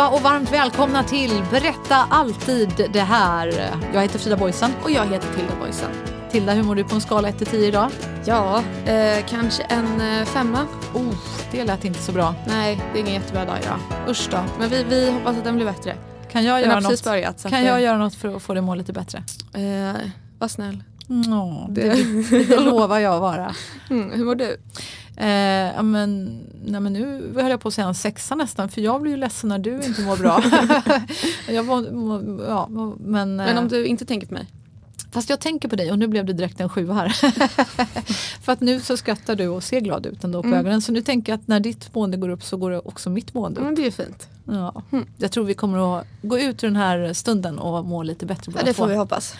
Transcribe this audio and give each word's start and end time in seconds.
Allihopa 0.00 0.16
och 0.16 0.22
varmt 0.22 0.52
välkomna 0.52 1.04
till 1.04 1.42
Berätta 1.50 1.96
alltid 2.10 2.70
det 2.92 3.00
här. 3.00 3.70
Jag 3.94 4.02
heter 4.02 4.18
Frida 4.18 4.36
Boysen. 4.36 4.70
Och 4.82 4.90
jag 4.90 5.06
heter 5.06 5.28
Tilda 5.36 5.56
Boysen. 5.60 5.90
Tilda, 6.30 6.52
hur 6.52 6.62
mår 6.62 6.74
du 6.74 6.84
på 6.84 6.94
en 6.94 7.00
skala 7.00 7.28
1 7.28 7.38
till 7.38 7.46
10 7.46 7.68
idag? 7.68 7.90
Ja, 8.24 8.62
eh, 8.86 9.24
kanske 9.28 9.62
en 9.62 10.00
eh, 10.00 10.24
femma. 10.24 10.66
Oh, 10.94 11.14
det 11.52 11.64
lät 11.64 11.84
inte 11.84 11.98
så 12.02 12.12
bra. 12.12 12.34
Nej, 12.46 12.82
det 12.92 12.98
är 12.98 13.00
ingen 13.00 13.14
jättebra 13.14 13.44
dag 13.44 13.58
idag. 13.62 13.78
Usch 14.08 14.28
då. 14.30 14.38
Men 14.58 14.68
vi, 14.68 14.84
vi 14.84 15.10
hoppas 15.10 15.36
att 15.36 15.44
den 15.44 15.56
blir 15.56 15.66
bättre. 15.66 15.94
Kan 16.32 16.44
jag, 16.44 16.60
Den 16.62 16.70
göra 16.70 16.80
något, 16.80 17.04
börjat. 17.04 17.42
kan 17.42 17.54
att, 17.60 17.66
jag 17.66 17.76
eh, 17.76 17.82
göra 17.82 17.98
något 17.98 18.14
för 18.14 18.36
att 18.36 18.42
få 18.42 18.54
det 18.54 18.60
må 18.60 18.74
lite 18.74 18.92
bättre? 18.92 19.22
Eh, 19.54 20.00
var 20.38 20.48
snäll. 20.48 20.82
Ja, 21.26 21.66
det, 21.70 21.82
Det- 22.30 22.44
det 22.44 22.60
lovar 22.60 22.98
jag 22.98 23.14
att 23.14 23.20
vara. 23.20 23.54
Mm, 23.90 24.10
hur 24.10 24.24
mår 24.24 24.34
du? 24.34 24.56
Eh, 25.20 25.28
ja, 25.76 25.82
men, 25.82 26.40
nej, 26.64 26.80
men 26.80 26.92
nu 26.92 27.32
höll 27.34 27.50
jag 27.50 27.60
på 27.60 27.68
att 27.68 27.74
säga 27.74 27.86
en 27.88 27.94
sexa 27.94 28.34
nästan 28.34 28.68
för 28.68 28.80
jag 28.80 29.02
blir 29.02 29.12
ju 29.12 29.16
ledsen 29.18 29.48
när 29.48 29.58
du 29.58 29.82
inte 29.82 30.00
mår 30.02 30.16
bra. 30.16 30.42
jag 31.54 31.62
var, 31.64 31.90
må- 31.92 32.44
ja, 32.48 32.66
må- 32.70 32.96
men, 33.00 33.36
Men 33.36 33.58
om 33.58 33.64
eh, 33.64 33.70
du 33.70 33.86
inte 33.86 34.04
tänker 34.04 34.26
på 34.26 34.34
mig? 34.34 34.46
Fast 35.12 35.30
jag 35.30 35.40
tänker 35.40 35.68
på 35.68 35.76
dig 35.76 35.90
och 35.92 35.98
nu 35.98 36.06
blev 36.06 36.24
det 36.24 36.32
direkt 36.32 36.60
en 36.60 36.68
sjua 36.68 36.94
här. 36.94 37.08
för 38.42 38.52
att 38.52 38.60
nu 38.60 38.80
så 38.80 38.96
skrattar 38.96 39.36
du 39.36 39.48
och 39.48 39.62
ser 39.62 39.80
glad 39.80 40.06
ut 40.06 40.24
ändå 40.24 40.42
på 40.42 40.48
Mm. 40.48 40.60
ögonen. 40.60 40.82
Så 40.82 40.92
nu 40.92 41.02
tänker 41.02 41.32
jag 41.32 41.40
att 41.40 41.48
när 41.48 41.60
ditt 41.60 41.94
mående 41.94 42.16
går 42.16 42.28
upp 42.28 42.42
så 42.42 42.56
går 42.56 42.70
det 42.70 42.78
också 42.78 43.10
mitt 43.10 43.34
mående 43.34 43.60
upp. 43.60 43.64
Mm, 43.64 43.74
det 43.74 43.86
är 43.86 43.90
fint. 43.90 44.28
Ja. 44.44 44.82
Jag 45.16 45.32
tror 45.32 45.44
vi 45.44 45.54
kommer 45.54 45.98
att 45.98 46.06
gå 46.22 46.38
ut 46.38 46.64
ur 46.64 46.68
den 46.68 46.76
här 46.76 47.12
stunden 47.12 47.58
och 47.58 47.84
må 47.84 48.02
lite 48.02 48.26
bättre 48.26 48.42
Ja, 48.46 48.52
båda 48.52 48.64
det 48.64 48.74
får 48.74 48.84
två. 48.84 48.90
vi 48.90 48.96
hoppas. 48.96 49.34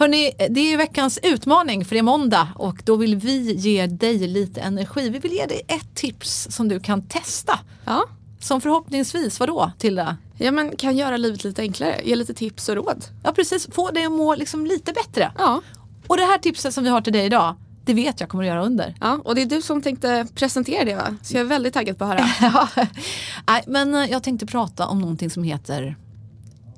Hörrni, 0.00 0.32
det 0.50 0.60
är 0.72 0.76
veckans 0.76 1.18
utmaning 1.22 1.84
för 1.84 1.94
det 1.94 1.98
är 1.98 2.02
måndag 2.02 2.48
och 2.56 2.82
då 2.84 2.96
vill 2.96 3.16
vi 3.16 3.54
ge 3.54 3.86
dig 3.86 4.18
lite 4.18 4.60
energi. 4.60 5.08
Vi 5.10 5.18
vill 5.18 5.32
ge 5.32 5.46
dig 5.46 5.62
ett 5.68 5.94
tips 5.94 6.48
som 6.50 6.68
du 6.68 6.80
kan 6.80 7.02
testa. 7.02 7.58
Ja. 7.84 8.04
Som 8.38 8.60
förhoppningsvis, 8.60 9.40
vadå 9.40 9.72
Tilda? 9.78 10.16
ja, 10.38 10.50
men 10.50 10.76
kan 10.76 10.96
göra 10.96 11.16
livet 11.16 11.44
lite 11.44 11.62
enklare. 11.62 12.00
Ge 12.04 12.16
lite 12.16 12.34
tips 12.34 12.68
och 12.68 12.74
råd. 12.74 13.04
Ja 13.24 13.32
precis, 13.32 13.68
få 13.72 13.90
dig 13.90 14.04
att 14.04 14.12
må 14.12 14.34
liksom 14.34 14.66
lite 14.66 14.92
bättre. 14.92 15.32
Ja. 15.38 15.60
Och 16.06 16.16
det 16.16 16.22
här 16.24 16.38
tipset 16.38 16.74
som 16.74 16.84
vi 16.84 16.90
har 16.90 17.00
till 17.00 17.12
dig 17.12 17.26
idag, 17.26 17.54
det 17.84 17.94
vet 17.94 18.20
jag 18.20 18.28
kommer 18.28 18.44
att 18.44 18.48
göra 18.48 18.64
under. 18.64 18.94
ja, 19.00 19.20
och 19.24 19.34
det 19.34 19.42
är 19.42 19.46
du 19.46 19.62
som 19.62 19.82
tänkte 19.82 20.26
presentera 20.34 20.84
det 20.84 20.94
va? 20.94 21.16
Så 21.22 21.34
jag 21.34 21.40
är 21.40 21.44
väldigt 21.44 21.74
taggad 21.74 21.98
på 21.98 22.04
att 22.04 22.10
höra. 22.10 22.26
Ja. 22.76 22.86
Nej, 23.48 23.64
men 23.66 24.08
jag 24.10 24.22
tänkte 24.22 24.46
prata 24.46 24.86
om 24.86 24.98
någonting 24.98 25.30
som 25.30 25.42
heter 25.42 25.96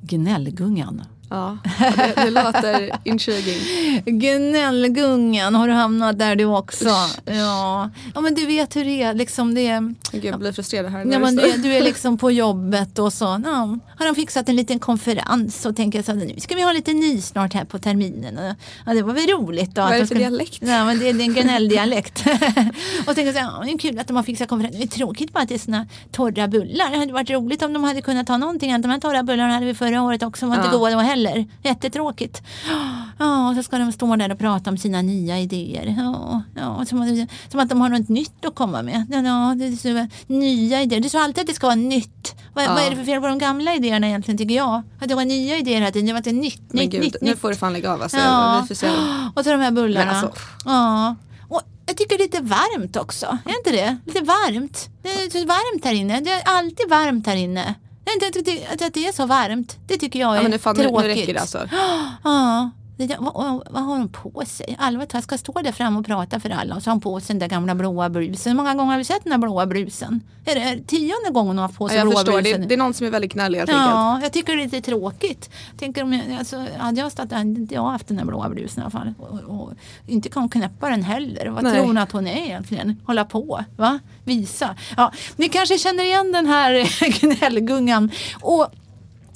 Gnällgungan. 0.00 1.02
Ja, 1.32 1.58
det, 1.96 2.12
det 2.24 2.30
låter 2.30 2.90
intriguing. 3.04 4.02
Gnällgungan, 4.20 5.54
har 5.54 5.68
du 5.68 5.74
hamnat 5.74 6.18
där 6.18 6.36
du 6.36 6.44
också? 6.44 6.88
Ja. 7.24 7.90
ja, 8.14 8.20
men 8.20 8.34
du 8.34 8.46
vet 8.46 8.76
hur 8.76 8.84
det 8.84 9.02
är. 9.02 9.14
Liksom 9.14 9.54
det 9.54 9.66
är 9.68 9.94
Gud, 10.12 10.24
jag 10.24 10.38
blir 10.38 10.52
frustrerad 10.52 10.90
här. 10.92 11.06
Ja, 11.12 11.18
men 11.18 11.36
du, 11.36 11.52
du 11.56 11.74
är 11.74 11.80
liksom 11.84 12.18
på 12.18 12.30
jobbet 12.30 12.98
och 12.98 13.12
så 13.12 13.24
ja, 13.44 13.78
har 13.98 14.06
de 14.06 14.14
fixat 14.14 14.48
en 14.48 14.56
liten 14.56 14.78
konferens 14.78 15.66
och 15.66 15.76
tänker 15.76 16.02
så 16.02 16.12
nu 16.12 16.34
ska 16.40 16.54
vi 16.54 16.62
ha 16.62 16.72
lite 16.72 16.92
ny 16.92 17.20
snart 17.20 17.54
här 17.54 17.64
på 17.64 17.78
terminen. 17.78 18.54
Ja, 18.86 18.94
det 18.94 19.02
var 19.02 19.12
väl 19.14 19.26
roligt. 19.26 19.74
Då, 19.74 19.82
Vad 19.82 19.90
är 19.90 19.94
det 19.94 20.00
de 20.00 20.06
för 20.06 20.14
ska- 20.14 20.18
dialekt? 20.18 20.58
Ja, 20.60 20.84
men 20.84 20.98
det, 20.98 21.08
är- 21.08 21.20
en 21.20 21.34
gnälldialekt. 21.34 22.24
och 23.06 23.14
tänker 23.14 23.32
så 23.32 23.38
här, 23.38 23.46
ja, 23.58 23.62
det 23.64 23.70
är 23.72 23.78
kul 23.78 23.98
att 23.98 24.06
de 24.06 24.16
har 24.16 24.22
fixat 24.22 24.48
konferens. 24.48 24.76
Det 24.76 24.82
är 24.82 24.86
tråkigt 24.86 25.32
bara 25.32 25.42
att 25.42 25.48
det 25.48 25.54
är 25.54 25.58
såna 25.58 25.86
torra 26.12 26.48
bullar. 26.48 26.90
Det 26.90 26.96
hade 26.98 27.12
varit 27.12 27.30
roligt 27.30 27.62
om 27.62 27.72
de 27.72 27.84
hade 27.84 28.02
kunnat 28.02 28.26
ta 28.26 28.36
någonting 28.36 28.72
annat. 28.72 28.82
De 28.82 28.88
här 28.90 29.00
torra 29.00 29.22
bullarna 29.22 29.52
hade 29.54 29.66
vi 29.66 29.74
förra 29.74 30.02
året 30.02 30.22
också. 30.22 30.46
De 30.46 30.50
var 30.50 30.56
inte 30.56 30.68
Ja. 30.72 30.78
goda 30.78 30.90
då 30.94 30.98
heller. 31.26 31.46
Jättetråkigt. 31.62 32.42
Ja, 33.18 33.48
och 33.50 33.56
så 33.56 33.62
ska 33.62 33.78
de 33.78 33.92
stå 33.92 34.16
där 34.16 34.32
och 34.32 34.38
prata 34.38 34.70
om 34.70 34.78
sina 34.78 35.02
nya 35.02 35.40
idéer. 35.40 35.94
Ja, 35.98 36.42
ja, 36.56 36.84
som, 36.84 37.02
att- 37.02 37.30
som 37.52 37.60
att 37.60 37.68
de 37.68 37.80
har 37.80 37.88
något 37.88 38.08
nytt 38.08 38.44
att 38.44 38.54
komma 38.54 38.82
med. 38.82 39.06
Ja, 39.10 39.54
det 39.58 39.64
är 39.66 39.76
så, 39.76 40.08
nya 40.26 40.82
idéer. 40.82 41.04
Är 41.04 41.08
så 41.08 41.18
alltid 41.18 41.40
att 41.40 41.46
det 41.46 41.54
ska 41.54 41.66
vara 41.66 41.74
nytt. 41.76 42.34
Vad, 42.54 42.64
Ja. 42.64 42.74
vad 42.74 42.82
är 42.86 42.90
det 42.90 42.96
för 42.96 43.04
fel 43.04 43.20
på 43.20 43.26
de 43.26 43.38
gamla 43.38 43.74
idéerna 43.74 44.06
egentligen 44.06 44.38
tycker 44.38 44.54
jag? 44.54 44.82
Att 45.00 45.08
det 45.08 45.14
var 45.14 45.24
nya 45.24 45.58
idéer 45.58 45.74
hela 45.80 45.90
tiden. 45.92 46.06
Det 46.06 46.12
var 46.12 46.18
inte 46.18 46.32
nytt, 46.32 46.62
Men 46.68 46.82
nytt, 46.82 46.90
gud, 46.90 47.00
nytt, 47.00 47.16
nu 47.20 47.30
nytt. 47.30 47.38
får 47.40 47.48
du 47.48 47.56
fan 47.56 47.72
lägga 47.72 47.92
av 47.92 48.02
alltså. 48.02 48.16
Ja. 48.18 48.66
Vi. 48.70 48.74
Och 49.34 49.44
så 49.44 49.50
de 49.50 49.60
här 49.60 49.70
bullarna. 49.70 50.06
Men 50.06 50.14
alltså- 50.24 50.42
Ja. 50.64 51.16
Och 51.48 51.62
jag 51.86 51.96
tycker 51.96 52.18
det 52.18 52.22
är 52.24 52.26
lite 52.26 52.40
varmt 52.42 52.96
också. 52.96 53.26
Är 53.44 53.58
inte 53.58 53.70
det? 53.70 53.96
Lite 54.06 54.20
varmt. 54.24 54.88
Det 55.02 55.08
är 55.08 55.30
så 55.30 55.38
varmt 55.46 55.84
här 55.84 55.92
inne. 55.94 56.20
Det 56.20 56.30
är 56.30 56.42
alltid 56.44 56.88
varmt 56.88 57.26
här 57.26 57.36
inne. 57.36 57.74
Det 58.04 58.66
att- 58.72 58.82
att 58.82 58.94
det 58.94 59.06
är 59.06 59.12
så 59.12 59.26
varmt. 59.26 59.76
Det 59.86 59.96
tycker 59.96 60.20
jag 60.20 60.32
är 60.32 60.36
Ja, 60.36 60.42
men 60.42 60.50
nu, 60.50 60.58
fan, 60.58 60.76
nu, 60.76 60.82
tråkigt. 60.82 61.02
nu 61.02 61.14
räcker 61.14 61.34
det 61.34 61.40
alltså. 61.40 61.68
Ja. 62.24 62.70
Där, 63.06 63.16
vad, 63.20 63.62
vad, 63.70 63.82
har 63.82 63.98
hon 63.98 64.08
på 64.08 64.42
sig? 64.46 64.76
Alva 64.78 65.22
ska 65.22 65.38
stå 65.38 65.52
där 65.52 65.72
fram 65.72 65.96
och 65.96 66.06
prata 66.06 66.40
för 66.40 66.50
alla 66.50 66.76
och 66.76 66.82
så 66.82 66.90
har 66.90 66.94
hon 66.94 67.00
på 67.00 67.20
sig 67.20 67.28
den 67.34 67.38
där 67.38 67.48
gamla 67.48 67.74
blåa 67.74 68.10
brusen. 68.10 68.50
Hur 68.52 68.56
många 68.56 68.74
gånger 68.74 68.90
har 68.90 68.98
vi 68.98 69.04
sett 69.04 69.24
den 69.24 69.30
där 69.30 69.38
blåa 69.38 69.66
brusen? 69.66 70.20
Är 70.44 70.54
det 70.54 70.86
tionde 70.86 71.30
gången 71.30 71.48
hon 71.48 71.58
har 71.58 71.62
haft 71.62 71.78
på 71.78 71.84
Ja, 71.84 71.88
sig 71.88 71.98
jag 71.98 72.06
blåa 72.06 72.18
förstår, 72.18 72.42
brusen? 72.42 72.68
det 72.68 72.74
är 72.74 72.78
någon 72.78 72.94
som 72.94 73.06
är 73.06 73.10
väldigt 73.10 73.32
gnällig 73.32 73.58
helt 73.58 73.70
enkelt. 73.70 73.90
Ja, 73.90 74.20
jag 74.22 74.32
tycker 74.32 74.56
det 74.56 74.62
är 74.62 74.64
lite 74.64 74.80
tråkigt. 74.80 75.50
Tänker 75.78 76.02
om 76.02 76.12
jag, 76.12 76.38
alltså, 76.38 76.66
hade 76.78 77.00
jag 77.00 77.12
stått 77.12 77.30
där, 77.30 77.36
hade 77.36 77.74
jag 77.74 77.84
haft 77.90 78.08
den 78.08 78.16
där 78.16 78.24
blåa 78.24 78.48
blusen 78.48 78.78
i 78.78 78.82
alla 78.82 78.90
fall. 78.90 79.14
Och, 79.18 79.60
och, 79.60 79.72
inte 80.06 80.28
kan 80.28 80.42
hon 80.42 80.50
knäppa 80.50 80.88
den 80.88 81.02
heller. 81.02 81.46
Vad 81.46 81.64
Nej. 81.64 81.72
tror 81.74 81.86
hon 81.86 81.98
att 81.98 82.12
hon 82.12 82.26
är 82.26 82.44
egentligen? 82.44 82.96
Hålla 83.06 83.24
på, 83.24 83.64
va? 83.76 83.98
Visa. 84.24 84.76
Ja, 84.96 85.12
ni 85.36 85.48
kanske 85.48 85.78
känner 85.78 86.04
igen 86.04 86.32
den 86.32 86.46
här 86.46 86.72
gnällgungan. 87.20 88.10
Och 88.40 88.72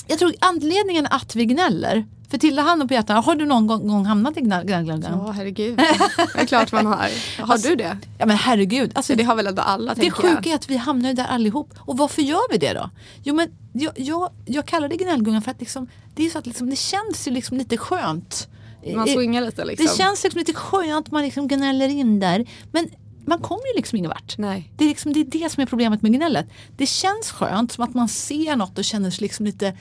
jag 0.06 0.19
tror 0.19 0.34
anledningen 0.38 1.06
att 1.10 1.37
vi 1.37 1.44
gnäller, 1.44 2.06
för 2.31 2.38
Tilda 2.38 2.62
hand 2.62 2.82
och 2.82 2.88
Peter, 2.88 3.14
har 3.14 3.34
du 3.34 3.47
någon 3.47 3.66
gång, 3.66 3.88
gång 3.88 4.04
hamnat 4.04 4.37
i 4.37 4.41
gnällgungan? 4.41 5.03
Ja, 5.03 5.31
herregud. 5.31 5.76
Det 5.76 6.41
är 6.41 6.47
klart 6.47 6.72
man 6.72 6.87
har. 6.87 7.09
Har 7.42 7.59
du 7.59 7.76
det? 7.76 7.98
Ja 8.19 8.26
men 8.26 8.37
herregud. 8.37 8.92
Alltså, 8.94 9.14
Det 9.14 9.22
har 9.22 9.34
väl 9.34 9.47
ändå 9.47 9.62
alla, 9.62 9.94
det 9.94 10.00
tänker 10.00 10.16
sjuka 10.16 10.34
jag. 10.34 10.47
är 10.47 10.54
att 10.54 10.70
vi 10.70 10.76
hamnar 10.76 11.12
där 11.12 11.25
allihop. 11.25 11.75
Och 11.78 11.97
varför 11.98 12.22
gör 12.22 12.53
vi 12.53 12.59
det 12.59 12.72
då? 12.72 12.91
Jo 13.22 13.34
men 13.34 13.48
jag, 13.72 13.92
jag, 13.97 14.31
jag 14.47 14.66
kallar 14.66 14.88
det 14.88 14.97
gnällgungan 14.97 15.42
för 15.42 15.50
att 15.50 15.61
liksom, 15.61 15.88
det 16.14 16.26
är 16.26 16.31
så 16.31 16.38
att 16.38 16.46
liksom, 16.46 16.70
det 16.70 16.76
känns 16.76 17.28
ju 17.28 17.31
liksom 17.32 17.56
lite 17.56 17.76
skönt. 17.76 18.49
Man 18.94 19.08
Eh, 19.08 19.14
swingar 19.14 19.43
lite 19.43 19.64
liksom. 19.64 19.87
Det 19.87 19.96
känns 20.02 20.25
liksom 20.25 20.38
lite 20.38 20.52
skönt, 20.55 21.11
man 21.11 21.22
liksom 21.22 21.49
gnäller 21.49 21.88
in 21.88 22.20
där. 22.20 22.46
Men 22.72 22.88
man 23.26 23.38
kommer 23.38 23.67
ju 23.67 23.76
liksom 23.76 23.99
ingen 23.99 24.08
vart. 24.08 24.38
Nej. 24.38 24.73
Det 24.76 24.84
är, 24.84 24.88
liksom, 24.88 25.12
det 25.12 25.20
är 25.20 25.25
det 25.25 25.52
som 25.52 25.62
är 25.62 25.67
problemet 25.67 26.02
med 26.02 26.12
gnället. 26.12 26.46
Det 26.76 26.87
känns 26.87 27.31
skönt, 27.31 27.73
som 27.73 27.84
att 27.84 27.94
man 27.94 28.08
ser 28.08 28.56
något 28.56 28.78
och 28.78 28.84
känner 28.84 29.11
sig 29.11 29.23
liksom 29.23 29.46
lite 29.46 29.76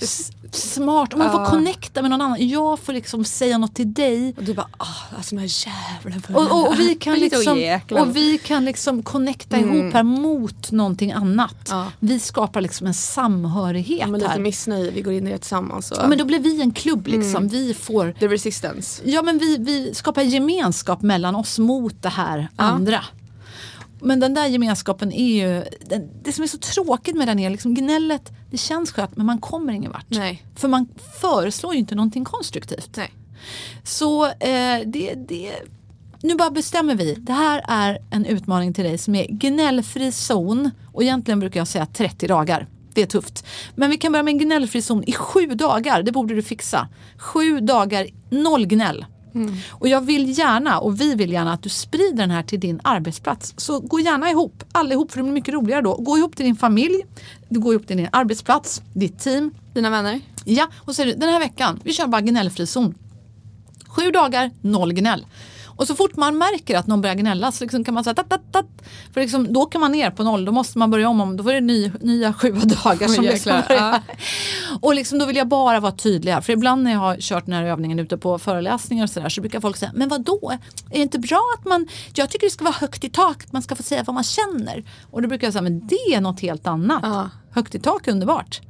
s- 0.00 0.30
smart. 0.52 1.12
Och 1.12 1.18
man 1.18 1.32
får 1.32 1.40
Ja. 1.40 1.46
connecta 1.50 2.02
med 2.02 2.10
någon 2.10 2.20
annan. 2.20 2.48
Jag 2.48 2.78
får 2.78 2.92
liksom 2.92 3.24
säga 3.24 3.58
något 3.58 3.74
till 3.74 3.94
dig. 3.94 4.34
Och 4.36 4.44
du 4.44 4.54
bara, 4.54 4.68
ah, 4.78 4.86
alltså 5.16 5.34
de 5.34 5.40
här 5.40 5.66
jävla 6.04 6.38
Och, 6.40 6.50
och, 6.60 6.68
och, 6.68 6.78
vi 6.78 6.94
kan 6.94 7.14
Lite 7.18 7.36
liksom, 7.36 7.98
och 7.98 8.16
vi 8.16 8.38
kan 8.38 8.64
liksom 8.64 9.02
connecta 9.02 9.58
ihop 9.58 9.94
här 9.94 10.02
mot 10.02 10.70
någonting 10.70 11.12
annat. 11.12 11.66
Ja. 11.70 11.86
Vi 12.00 12.18
skapar 12.20 12.60
liksom 12.60 12.86
en 12.86 12.94
samhörighet 12.94 14.00
Ja, 14.00 14.06
men 14.06 14.20
lite 14.20 14.32
här. 14.32 14.38
missnöje, 14.38 14.90
vi 14.90 15.00
går 15.02 15.12
in 15.12 15.26
i 15.26 15.30
det 15.30 15.38
tillsammans. 15.38 15.90
Och... 15.90 15.98
Ja, 16.00 16.06
men 16.08 16.18
då 16.18 16.24
blir 16.24 16.38
vi 16.38 16.60
en 16.60 16.72
klubb 16.72 17.06
liksom. 17.06 17.48
Vi 17.48 17.74
får 17.74 18.12
The 18.20 18.28
resistance. 18.28 19.02
Ja 19.04 19.22
men 19.22 19.38
vi, 19.38 19.56
vi 19.58 19.94
skapar 19.94 20.22
gemenskap 20.22 21.02
mellan 21.02 21.34
oss 21.36 21.58
mot 21.58 22.02
det 22.02 22.08
här 22.08 22.48
andra. 22.56 22.89
Men 24.02 24.20
den 24.20 24.34
där 24.34 24.46
gemenskapen 24.46 25.12
är 25.12 25.34
ju, 25.34 25.64
det, 25.86 26.08
det 26.22 26.32
som 26.32 26.44
är 26.44 26.48
så 26.48 26.58
tråkigt 26.58 27.16
med 27.16 27.28
den 27.28 27.38
är 27.38 27.50
liksom 27.50 27.74
gnället, 27.74 28.32
det 28.50 28.56
känns 28.56 28.92
skönt 28.92 29.16
men 29.16 29.26
man 29.26 29.38
kommer 29.38 29.72
ingen 29.72 29.92
vart. 29.92 30.06
Nej. 30.08 30.42
För 30.56 30.68
man 30.68 30.88
föreslår 31.20 31.72
ju 31.72 31.78
inte 31.78 31.94
någonting 31.94 32.24
konstruktivt. 32.24 32.96
Nej. 32.96 33.12
Så 33.84 34.26
eh, 34.26 34.80
det, 34.86 35.14
det, 35.28 35.52
nu 36.22 36.34
bara 36.34 36.50
bestämmer 36.50 36.94
vi. 36.94 37.14
Det 37.14 37.32
här 37.32 37.64
är 37.68 37.98
en 38.10 38.26
utmaning 38.26 38.74
till 38.74 38.84
dig 38.84 38.98
som 38.98 39.14
är 39.14 39.26
gnällfri 39.26 40.12
zon. 40.12 40.70
Och 40.92 41.02
egentligen 41.02 41.40
brukar 41.40 41.60
jag 41.60 41.68
säga 41.68 41.86
30 41.86 42.26
dagar. 42.26 42.66
Det 42.94 43.02
är 43.02 43.06
tufft. 43.06 43.46
Men 43.74 43.90
vi 43.90 43.96
kan 43.96 44.12
börja 44.12 44.22
med 44.22 44.32
en 44.32 44.38
gnällfri 44.38 44.82
zon 44.82 45.04
i 45.04 45.12
sju 45.12 45.46
dagar. 45.46 46.02
Det 46.02 46.12
borde 46.12 46.34
du 46.34 46.42
fixa. 46.42 46.88
Sju 47.16 47.60
dagar, 47.60 48.06
noll 48.30 48.66
gnäll. 48.66 49.04
Och 49.70 49.88
jag 49.88 50.00
vill 50.00 50.38
gärna, 50.38 50.78
och 50.78 51.00
vi 51.00 51.14
vill 51.14 51.32
gärna 51.32 51.52
att 51.52 51.62
du 51.62 51.68
sprider 51.68 52.16
den 52.16 52.30
här 52.30 52.42
till 52.42 52.60
din 52.60 52.80
arbetsplats. 52.84 53.54
Så 53.56 53.80
gå 53.80 54.00
gärna 54.00 54.30
ihop, 54.30 54.64
allihop, 54.72 55.10
för 55.10 55.18
det 55.18 55.22
blir 55.22 55.32
mycket 55.32 55.54
roligare 55.54 55.82
då. 55.82 55.96
Gå 55.96 56.18
ihop 56.18 56.36
till 56.36 56.46
din 56.46 56.56
familj, 56.56 57.02
du 57.48 57.60
går 57.60 57.74
ihop 57.74 57.86
till 57.86 57.96
din 57.96 58.08
arbetsplats, 58.12 58.82
ditt 58.92 59.18
team. 59.18 59.50
Dina 59.74 59.90
vänner? 59.90 60.20
Ja, 60.44 60.68
och 60.78 60.98
är 60.98 61.06
det, 61.06 61.14
den 61.14 61.28
här 61.28 61.38
veckan, 61.38 61.80
vi 61.84 61.92
kör 61.92 62.06
bara 62.06 62.20
gnällfri 62.20 62.66
zon. 62.66 62.94
Sju 63.86 64.10
dagar, 64.10 64.50
noll 64.60 64.92
gnäll. 64.92 65.26
Och 65.76 65.86
så 65.86 65.94
fort 65.94 66.16
man 66.16 66.38
märker 66.38 66.78
att 66.78 66.86
någon 66.86 67.00
börjar 67.00 67.16
gnälla 67.16 67.52
så 67.52 67.64
liksom 67.64 67.84
kan 67.84 67.94
man 67.94 68.04
säga 68.04 68.14
tat, 68.14 68.30
tat, 68.30 68.52
tat. 68.52 68.66
För 69.14 69.20
liksom, 69.20 69.52
då 69.52 69.66
kan 69.66 69.80
man 69.80 69.92
ner 69.92 70.10
på 70.10 70.22
noll, 70.22 70.44
då 70.44 70.52
måste 70.52 70.78
man 70.78 70.90
börja 70.90 71.08
om. 71.08 71.20
om 71.20 71.36
då 71.36 71.44
får 71.44 71.52
det 71.52 71.60
ny, 71.60 71.92
nya 72.00 72.32
sju 72.40 72.52
dagar 72.52 73.08
som 73.08 73.24
Oj, 73.24 73.30
liksom 73.30 73.62
börjar. 73.68 74.02
Och 74.80 74.94
liksom, 74.94 75.18
då 75.18 75.26
vill 75.26 75.36
jag 75.36 75.48
bara 75.48 75.80
vara 75.80 75.92
tydlig 75.92 76.32
här. 76.32 76.40
För 76.40 76.52
ibland 76.52 76.82
när 76.82 76.90
jag 76.90 76.98
har 76.98 77.16
kört 77.16 77.46
den 77.46 77.54
här 77.54 77.64
övningen 77.64 77.98
ute 77.98 78.18
på 78.18 78.38
föreläsningar 78.38 79.04
och 79.04 79.10
sådär 79.10 79.28
så 79.28 79.40
brukar 79.40 79.60
folk 79.60 79.76
säga, 79.76 79.92
men 79.94 80.08
vad 80.08 80.24
då? 80.24 80.52
Är 80.90 80.96
det 80.96 81.02
inte 81.02 81.18
bra 81.18 81.54
att 81.58 81.64
man, 81.64 81.88
jag 82.14 82.30
tycker 82.30 82.46
det 82.46 82.50
ska 82.50 82.64
vara 82.64 82.74
högt 82.74 83.04
i 83.04 83.08
tak, 83.08 83.52
man 83.52 83.62
ska 83.62 83.76
få 83.76 83.82
säga 83.82 84.02
vad 84.06 84.14
man 84.14 84.24
känner. 84.24 84.84
Och 85.10 85.22
då 85.22 85.28
brukar 85.28 85.46
jag 85.46 85.52
säga, 85.52 85.62
men 85.62 85.86
det 85.86 86.14
är 86.14 86.20
något 86.20 86.40
helt 86.40 86.66
annat. 86.66 87.00
Ja. 87.02 87.30
Högt 87.50 87.74
i 87.74 87.78
tak 87.78 88.08
är 88.08 88.12
underbart. 88.12 88.60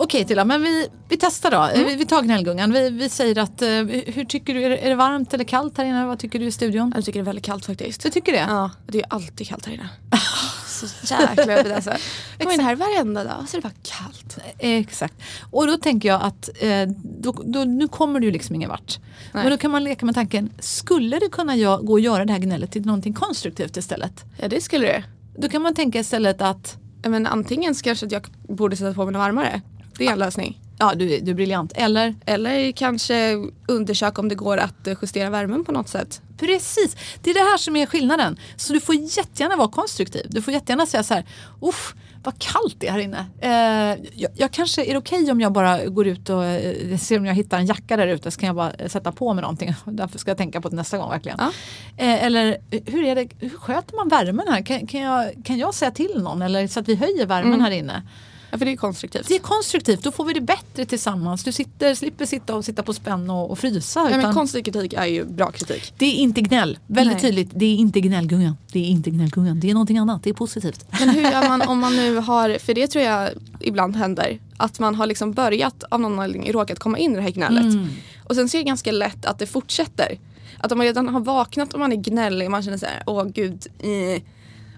Okej 0.00 0.24
Tilla, 0.24 0.44
men 0.44 0.62
vi, 0.62 0.88
vi 1.08 1.16
testar 1.16 1.50
då. 1.50 1.62
Mm. 1.62 1.86
Vi, 1.86 1.94
vi 1.94 2.06
tar 2.06 2.22
gnällgungan. 2.22 2.72
Vi, 2.72 2.90
vi 2.90 3.08
säger 3.08 3.38
att, 3.38 3.62
eh, 3.62 3.68
hur 4.14 4.24
tycker 4.24 4.54
du, 4.54 4.62
är 4.62 4.70
det, 4.70 4.76
är 4.78 4.88
det 4.88 4.94
varmt 4.94 5.34
eller 5.34 5.44
kallt 5.44 5.78
här 5.78 5.84
inne? 5.84 6.06
Vad 6.06 6.18
tycker 6.18 6.38
du 6.38 6.46
i 6.46 6.52
studion? 6.52 6.92
Jag 6.94 7.04
tycker 7.04 7.18
det 7.20 7.22
är 7.22 7.24
väldigt 7.24 7.44
kallt 7.44 7.66
faktiskt. 7.66 8.02
Du 8.02 8.10
tycker 8.10 8.32
det? 8.32 8.46
Ja, 8.48 8.70
det 8.86 8.98
är 8.98 9.06
alltid 9.08 9.48
kallt 9.48 9.66
här 9.66 9.72
inne. 9.74 9.88
Så 10.66 11.14
jäkla 11.14 11.56
jobbigt 11.56 11.72
alltså. 11.72 11.90
Jag 12.38 12.46
kommer 12.46 12.54
in 12.54 12.60
här 12.60 12.76
varenda 12.76 13.24
dag 13.24 13.48
så 13.48 13.56
är 13.56 13.60
det 13.60 13.68
bara 13.68 13.74
kallt. 13.82 14.38
Eh, 14.58 14.70
Exakt. 14.70 15.14
Och 15.50 15.66
då 15.66 15.76
tänker 15.76 16.08
jag 16.08 16.22
att 16.22 16.48
eh, 16.60 16.88
då, 17.02 17.32
då, 17.44 17.64
nu 17.64 17.88
kommer 17.88 18.20
du 18.20 18.30
liksom 18.30 18.54
ingen 18.54 18.70
vart. 18.70 18.98
Nej. 19.32 19.42
Men 19.44 19.50
då 19.50 19.58
kan 19.58 19.70
man 19.70 19.84
leka 19.84 20.06
med 20.06 20.14
tanken, 20.14 20.50
skulle 20.58 21.18
det 21.18 21.28
kunna 21.28 21.56
gå 21.56 21.96
att 21.96 22.02
göra 22.02 22.24
det 22.24 22.32
här 22.32 22.40
gnället 22.40 22.72
till 22.72 22.86
någonting 22.86 23.12
konstruktivt 23.14 23.76
istället? 23.76 24.24
Ja 24.36 24.48
det 24.48 24.60
skulle 24.60 24.86
det. 24.86 25.04
Då 25.36 25.48
kan 25.48 25.62
man 25.62 25.74
tänka 25.74 25.98
istället 25.98 26.42
att, 26.42 26.76
Men 27.06 27.26
antingen 27.26 27.74
så 27.74 27.84
kanske 27.84 28.06
att 28.06 28.12
jag 28.12 28.26
borde 28.48 28.76
sätta 28.76 28.94
på 28.94 29.04
mig 29.04 29.12
något 29.12 29.20
varmare. 29.20 29.62
Det 29.98 30.06
är 30.06 30.12
en 30.12 30.18
lösning. 30.18 30.60
ja 30.78 30.94
du, 30.94 31.18
du 31.18 31.30
är 31.30 31.34
briljant. 31.34 31.72
Eller 31.74 32.14
Eller 32.26 32.72
kanske 32.72 33.34
undersöka 33.68 34.20
om 34.20 34.28
det 34.28 34.34
går 34.34 34.56
att 34.56 34.86
eh, 34.86 34.96
justera 35.02 35.30
värmen 35.30 35.64
på 35.64 35.72
något 35.72 35.88
sätt. 35.88 36.22
Precis, 36.38 36.96
det 37.22 37.30
är 37.30 37.34
det 37.34 37.40
här 37.40 37.56
som 37.56 37.76
är 37.76 37.86
skillnaden. 37.86 38.38
Så 38.56 38.72
du 38.72 38.80
får 38.80 38.94
jättegärna 38.94 39.56
vara 39.56 39.68
konstruktiv. 39.68 40.26
Du 40.28 40.42
får 40.42 40.54
jättegärna 40.54 40.86
säga 40.86 41.02
så 41.02 41.14
här, 41.14 41.24
uff 41.60 41.94
vad 42.24 42.38
kallt 42.38 42.76
det 42.78 42.86
är 42.86 42.92
här 42.92 42.98
inne. 42.98 43.26
Eh, 43.40 44.06
jag, 44.14 44.30
jag 44.36 44.50
kanske, 44.50 44.84
är 44.84 44.92
det 44.92 44.98
okej 44.98 45.30
om 45.30 45.40
jag 45.40 45.52
bara 45.52 45.84
går 45.84 46.06
ut 46.06 46.28
och 46.28 46.44
eh, 46.44 46.98
ser 46.98 47.18
om 47.18 47.26
jag 47.26 47.34
hittar 47.34 47.58
en 47.58 47.66
jacka 47.66 47.96
där 47.96 48.06
ute 48.06 48.30
så 48.30 48.40
kan 48.40 48.46
jag 48.46 48.56
bara 48.56 48.70
eh, 48.70 48.88
sätta 48.88 49.12
på 49.12 49.34
mig 49.34 49.42
någonting. 49.42 49.74
Därför 49.84 50.18
ska 50.18 50.30
jag 50.30 50.38
tänka 50.38 50.60
på 50.60 50.68
det 50.68 50.76
nästa 50.76 50.98
gång 50.98 51.10
verkligen. 51.10 51.38
Ja. 51.40 51.50
Eh, 51.96 52.24
eller 52.24 52.56
hur, 52.86 53.04
är 53.04 53.14
det, 53.14 53.28
hur 53.40 53.50
sköter 53.58 53.96
man 53.96 54.08
värmen 54.08 54.48
här? 54.48 54.62
Kan, 54.62 54.86
kan, 54.86 55.00
jag, 55.00 55.32
kan 55.44 55.58
jag 55.58 55.74
säga 55.74 55.90
till 55.90 56.22
någon 56.22 56.42
eller 56.42 56.66
så 56.66 56.80
att 56.80 56.88
vi 56.88 56.94
höjer 56.94 57.26
värmen 57.26 57.60
här 57.60 57.70
inne? 57.70 58.02
Ja 58.50 58.58
för 58.58 58.64
det 58.64 58.72
är 58.72 58.76
konstruktivt. 58.76 59.28
Det 59.28 59.34
är 59.34 59.38
konstruktivt, 59.38 60.02
då 60.02 60.12
får 60.12 60.24
vi 60.24 60.32
det 60.32 60.40
bättre 60.40 60.84
tillsammans. 60.84 61.44
Du 61.44 61.52
sitter, 61.52 61.94
slipper 61.94 62.26
sitta 62.26 62.54
och 62.54 62.64
sitta 62.64 62.82
på 62.82 62.94
spänn 62.94 63.30
och, 63.30 63.50
och 63.50 63.58
frysa. 63.58 64.00
Ja, 64.00 64.10
men 64.10 64.20
utan- 64.20 64.34
konstruktiv 64.34 64.72
kritik 64.72 64.92
är 64.92 65.06
ju 65.06 65.24
bra 65.24 65.50
kritik. 65.50 65.92
det 65.98 66.06
är 66.06 66.14
inte 66.14 66.40
gnäll. 66.40 66.78
Väldigt 66.86 67.12
Nej. 67.12 67.22
tydligt. 67.22 67.50
Det 67.52 67.64
är 67.64 67.76
inte 67.76 68.00
gnällgungan. 68.00 68.56
Det 68.72 68.78
är 68.78 68.88
inte 68.88 69.10
gnällgungan. 69.10 69.60
Det 69.60 69.70
är 69.70 69.74
någonting 69.74 69.98
annat. 69.98 70.22
Det 70.22 70.30
är 70.30 70.34
positivt. 70.34 70.86
Men 70.98 71.08
hur 71.08 71.22
gör 71.22 71.48
man 71.48 71.62
om 71.68 71.78
man 71.78 71.96
nu 71.96 72.16
har, 72.16 72.58
för 72.58 72.74
det 72.74 72.86
tror 72.86 73.04
jag 73.04 73.30
ibland 73.60 73.96
händer, 73.96 74.38
att 74.56 74.78
man 74.78 74.94
har 74.94 75.06
liksom 75.06 75.32
börjat 75.32 75.84
av 75.90 76.00
någon 76.00 76.18
anledning 76.18 76.52
råkat 76.52 76.78
komma 76.78 76.98
in 76.98 77.12
i 77.12 77.16
det 77.16 77.22
här 77.22 77.30
gnället. 77.30 77.90
Och 78.24 78.34
sen 78.34 78.48
så 78.48 78.56
är 78.56 78.58
det 78.58 78.66
ganska 78.66 78.92
lätt 78.92 79.26
att 79.26 79.38
det 79.38 79.46
fortsätter. 79.46 80.18
Att 80.58 80.72
om 80.72 80.78
man 80.78 80.86
redan 80.86 81.08
har 81.08 81.20
vaknat 81.20 81.74
och 81.74 81.80
man 81.80 81.92
är 81.92 81.96
gnällig 81.96 82.46
och 82.46 82.50
man 82.50 82.62
känner 82.62 82.78
så 82.78 82.86
här, 82.86 83.02
åh 83.06 83.24
gud, 83.24 83.66
eh. 83.78 84.22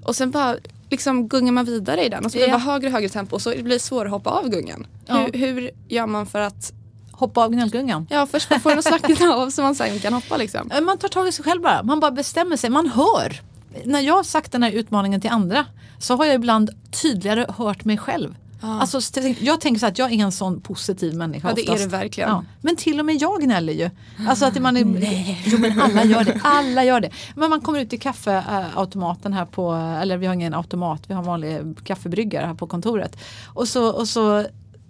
och 0.02 0.16
sen 0.16 0.30
bara 0.30 0.56
liksom 0.90 1.28
gungar 1.28 1.52
man 1.52 1.64
vidare 1.64 2.04
i 2.04 2.08
den 2.08 2.24
och 2.24 2.30
så 2.32 2.38
blir 2.38 2.46
det 2.46 2.52
Ja. 2.52 2.58
bara 2.58 2.72
högre 2.72 2.86
och 2.86 2.92
högre 2.92 3.08
tempo 3.08 3.34
och 3.36 3.42
så 3.42 3.50
blir 3.50 3.62
det 3.64 3.78
svårare 3.78 4.06
att 4.08 4.12
hoppa 4.12 4.30
av 4.30 4.48
gungan. 4.48 4.86
Ja. 5.06 5.16
Hur, 5.16 5.32
hur 5.32 5.70
gör 5.88 6.06
man 6.06 6.26
för 6.26 6.40
att, 6.40 6.72
Hoppa 7.12 7.44
av 7.44 7.50
gnällgungan. 7.50 8.06
ja 8.10 8.26
först 8.26 8.48
bara 8.48 8.60
få 8.60 8.68
den 8.68 8.82
slackna 8.82 9.34
av 9.34 9.50
så 9.50 9.62
man 9.62 9.74
sen 9.74 9.98
kan 9.98 10.12
hoppa 10.12 10.36
liksom. 10.36 10.70
Eh, 10.70 10.80
Man 10.80 10.98
tar 10.98 11.08
tag 11.08 11.28
i 11.28 11.32
sig 11.32 11.44
själv 11.44 11.62
bara. 11.62 11.82
Man 11.82 12.00
bara 12.00 12.10
bestämmer 12.10 12.56
sig. 12.56 12.70
Man 12.70 12.86
hör. 12.86 13.40
När 13.84 14.00
jag 14.00 14.14
har 14.14 14.22
sagt 14.22 14.52
den 14.52 14.62
här 14.62 14.70
utmaningen 14.70 15.20
till 15.20 15.30
andra 15.30 15.66
så 15.98 16.16
har 16.16 16.24
jag 16.24 16.34
ibland 16.34 16.70
tydligare 17.02 17.46
hört 17.58 17.84
mig 17.84 17.98
själv. 17.98 18.34
Alltså, 18.60 18.98
st- 18.98 19.36
jag 19.40 19.60
tänker 19.60 19.80
så 19.80 19.86
att 19.86 19.98
jag 19.98 20.12
är 20.12 20.16
en 20.24 20.32
sån 20.32 20.60
positiv 20.60 21.14
människa 21.14 21.48
Ja, 21.48 21.54
det 21.54 21.60
är 21.60 21.64
oftast. 21.64 21.84
du 21.84 21.90
verkligen. 21.90 22.30
Ja. 22.30 22.44
Men 22.60 22.76
till 22.76 23.00
och 23.00 23.06
med 23.06 23.16
jag 23.22 23.40
gnäller 23.42 23.72
ju. 23.72 23.90
Alltså 24.28 24.44
att 24.46 24.58
man 24.62 24.76
är, 24.76 25.36
jo 25.44 25.58
men 25.58 25.80
alla 25.80 26.04
gör 26.04 26.24
det. 26.24 26.40
Alla 26.44 26.84
gör 26.84 27.00
det. 27.00 27.10
Men 27.34 27.50
man 27.50 27.60
kommer 27.60 27.80
ut 27.80 27.90
till 27.90 28.00
kaffeautomaten 28.00 29.32
här 29.32 29.44
på, 29.46 29.72
eller 30.02 30.16
vi 30.16 30.26
har 30.26 30.34
ingen 30.34 30.54
automat, 30.54 31.02
vi 31.06 31.14
har 31.14 31.20
en 31.22 31.26
vanlig 31.26 31.60
kaffebryggare 31.84 32.46
här 32.46 32.54
på 32.54 32.66
kontoret. 32.66 33.16
Och 33.46 33.68
så, 33.68 33.90
och 33.90 34.08
så, 34.08 34.44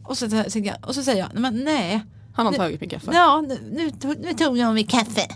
och 0.04 0.18
så, 0.18 0.28
tänker 0.30 0.64
jag- 0.64 0.88
och 0.88 0.94
så 0.94 1.02
säger 1.02 1.18
jag, 1.32 1.40
men 1.40 1.64
nej. 1.64 2.00
Han 2.34 2.46
har 2.46 2.52
Nu- 2.52 2.58
tagit 2.58 2.80
min 2.80 2.90
kaffe. 2.90 3.10
Ja, 3.12 3.40
nu, 3.48 3.58
nu, 3.72 3.90
tog- 3.90 4.18
nu 4.20 4.32
tog 4.34 4.58
jag 4.58 4.74
mitt 4.74 4.90
kaffe. 4.90 5.26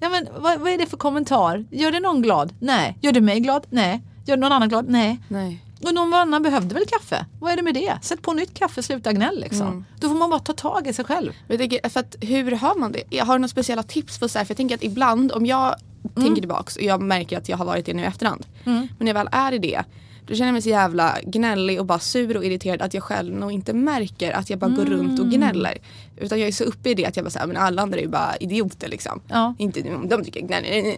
Ja, 0.00 0.08
men 0.08 0.26
vad, 0.38 0.60
vad 0.60 0.72
är 0.72 0.78
det 0.78 0.86
för 0.86 0.96
kommentar? 0.96 1.64
Gör 1.70 1.90
det 1.92 2.00
någon 2.00 2.22
glad? 2.22 2.52
Nej. 2.60 2.98
Gör 3.00 3.12
det 3.12 3.20
mig 3.20 3.40
glad? 3.40 3.66
Nej. 3.70 4.02
Gör 4.26 4.36
det 4.36 4.40
någon 4.40 4.52
annan 4.52 4.68
glad? 4.68 4.84
Nej. 4.88 5.20
Nej. 5.28 5.64
Och 5.82 5.94
någon 5.94 6.14
annan 6.14 6.42
behövde 6.42 6.74
väl 6.74 6.84
kaffe? 6.86 7.26
Vad 7.40 7.52
är 7.52 7.56
det 7.56 7.62
med 7.62 7.74
det? 7.74 7.98
Sätt 8.02 8.22
på 8.22 8.32
nytt 8.32 8.54
kaffe, 8.54 8.82
sluta 8.82 9.12
gnäll 9.12 9.40
liksom. 9.40 9.66
Mm. 9.66 9.84
Då 10.00 10.08
får 10.08 10.14
man 10.14 10.30
bara 10.30 10.40
ta 10.40 10.52
tag 10.52 10.86
i 10.86 10.92
sig 10.92 11.04
själv. 11.04 11.32
Jag 11.48 11.58
tänker, 11.58 11.88
för 11.88 12.00
att, 12.00 12.16
hur 12.20 12.50
har 12.50 12.74
man 12.74 12.92
det? 12.92 13.02
Jag 13.10 13.24
har 13.24 13.38
några 13.38 13.48
speciella 13.48 13.82
tips 13.82 14.18
på 14.18 14.28
så 14.28 14.38
här, 14.38 14.44
för 14.44 14.50
jag 14.50 14.56
tänker 14.56 14.74
att 14.74 14.84
ibland 14.84 15.32
om 15.32 15.46
jag 15.46 15.74
tänker 16.14 16.40
tillbaks 16.40 16.76
och 16.76 16.82
jag 16.82 17.02
märker 17.02 17.38
att 17.38 17.48
jag 17.48 17.56
har 17.56 17.64
varit 17.64 17.86
det 17.86 17.94
nu 17.94 18.02
i 18.02 18.06
efterhand. 18.06 18.46
Men 18.64 18.88
när 18.98 19.06
jag 19.06 19.14
väl 19.14 19.28
är 19.32 19.52
i 19.52 19.58
det 19.58 19.82
då 20.26 20.34
känner 20.34 20.48
jag 20.48 20.52
mig 20.52 20.62
så 20.62 20.68
jävla 20.68 21.18
gnällig 21.22 21.80
och 21.80 21.86
bara 21.86 21.98
sur 21.98 22.36
och 22.36 22.44
irriterad 22.44 22.82
att 22.82 22.94
jag 22.94 23.02
själv 23.02 23.34
nog 23.34 23.52
inte 23.52 23.72
märker 23.72 24.32
att 24.32 24.50
jag 24.50 24.58
bara 24.58 24.70
går 24.70 24.84
runt 24.84 25.20
och 25.20 25.30
gnäller. 25.30 25.78
Utan 26.16 26.38
jag 26.38 26.48
är 26.48 26.52
så 26.52 26.64
uppe 26.64 26.90
i 26.90 26.94
det 26.94 27.06
att 27.06 27.16
jag 27.16 27.24
bara 27.24 27.30
säger 27.30 27.46
men 27.46 27.56
alla 27.56 27.82
andra 27.82 27.98
är 27.98 28.02
ju 28.02 28.08
bara 28.08 28.36
idioter 28.36 28.88
liksom. 28.88 29.20
Ja. 29.28 29.54
Inte 29.58 29.82
de 29.82 30.24
tycker 30.24 30.40
jag 30.40 30.48
gnäller. 30.48 30.96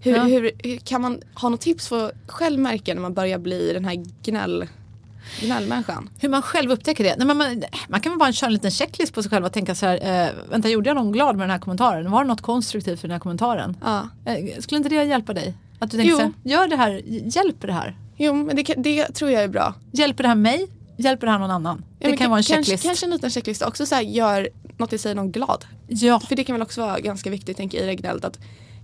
Hur, 0.00 0.16
Ja. 0.16 0.22
hur, 0.22 0.50
hur 0.58 0.76
kan 0.76 1.00
man 1.02 1.20
ha 1.34 1.48
något 1.48 1.60
tips 1.60 1.88
för 1.88 2.06
att 2.06 2.14
själv 2.26 2.58
märka 2.60 2.94
när 2.94 3.02
man 3.02 3.14
börjar 3.14 3.38
bli 3.38 3.72
den 3.72 3.84
här 3.84 4.04
gnäll, 4.22 4.66
gnällmänniskan? 5.40 6.10
Hur 6.20 6.28
man 6.28 6.42
själv 6.42 6.70
upptäcker 6.72 7.04
det. 7.04 7.14
Nej, 7.18 7.26
men 7.26 7.36
man, 7.36 7.64
man 7.88 8.00
kan 8.00 8.12
väl 8.12 8.18
bara 8.18 8.32
köra 8.32 8.46
en 8.48 8.52
liten 8.52 8.70
checklist 8.70 9.14
på 9.14 9.22
sig 9.22 9.30
själv 9.30 9.44
och 9.44 9.52
tänka 9.52 9.74
så 9.74 9.86
här. 9.86 10.26
Eh, 10.26 10.32
vänta, 10.50 10.68
gjorde 10.68 10.90
jag 10.90 10.94
någon 10.94 11.12
glad 11.12 11.36
med 11.36 11.44
den 11.44 11.50
här 11.50 11.58
kommentaren? 11.58 12.10
Var 12.10 12.24
det 12.24 12.28
något 12.28 12.40
konstruktivt 12.40 13.00
för 13.00 13.08
den 13.08 13.12
här 13.14 13.20
kommentaren? 13.20 13.76
Ja. 13.84 14.08
Eh, 14.24 14.60
skulle 14.60 14.76
inte 14.76 14.88
det 14.88 15.04
hjälpa 15.04 15.32
dig? 15.34 15.54
Att 15.78 15.90
du 15.90 15.96
tänker 15.96 16.10
Jo. 16.10 16.16
så 16.16 16.22
här, 16.22 16.32
gör 16.42 16.68
det 16.68 16.76
här, 16.76 17.02
hjälper 17.06 17.66
det 17.66 17.72
här? 17.74 17.96
Jo 18.16 18.34
men 18.34 18.56
det, 18.56 18.62
det 18.62 19.04
tror 19.14 19.30
jag 19.30 19.42
är 19.42 19.48
bra. 19.48 19.74
Hjälper 19.92 20.22
det 20.24 20.28
här 20.28 20.36
mig? 20.36 20.66
Hjälper 20.96 21.26
det 21.26 21.30
här 21.30 21.38
någon 21.38 21.50
annan? 21.50 21.84
Ja, 21.98 22.10
det 22.10 22.16
kan 22.16 22.30
vara 22.30 22.38
en 22.38 22.44
kanske, 22.44 22.54
checklist. 22.64 22.84
Kanske 22.84 23.06
en 23.06 23.10
liten 23.10 23.30
checklista. 23.30 23.66
Också 23.68 23.86
så 23.86 23.94
här, 23.94 24.02
gör 24.02 24.48
något 24.76 24.92
i 24.92 24.98
sig 24.98 25.14
någon 25.14 25.32
glad. 25.32 25.64
Ja, 25.88 26.20
För 26.20 26.36
det 26.36 26.44
kan 26.44 26.54
väl 26.54 26.62
också 26.62 26.80
vara 26.80 27.00
ganska 27.00 27.30
viktigt 27.30 27.56
tänker 27.56 27.78
jag, 27.78 27.84
i 27.84 27.88
det 27.88 27.94
gnället 27.94 28.24
att 28.24 28.38